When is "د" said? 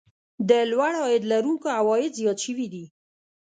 0.49-0.51